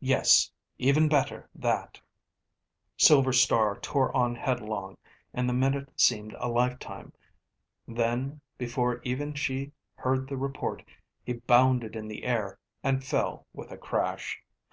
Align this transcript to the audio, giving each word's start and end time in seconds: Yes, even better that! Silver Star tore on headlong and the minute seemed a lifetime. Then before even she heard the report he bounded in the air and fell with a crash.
Yes, 0.00 0.50
even 0.78 1.08
better 1.08 1.48
that! 1.54 2.00
Silver 2.96 3.32
Star 3.32 3.78
tore 3.78 4.12
on 4.12 4.34
headlong 4.34 4.96
and 5.32 5.48
the 5.48 5.52
minute 5.52 5.88
seemed 5.94 6.34
a 6.40 6.48
lifetime. 6.48 7.12
Then 7.86 8.40
before 8.56 9.00
even 9.04 9.34
she 9.34 9.70
heard 9.94 10.26
the 10.28 10.36
report 10.36 10.82
he 11.22 11.34
bounded 11.34 11.94
in 11.94 12.08
the 12.08 12.24
air 12.24 12.58
and 12.82 13.04
fell 13.04 13.46
with 13.52 13.70
a 13.70 13.78
crash. 13.78 14.42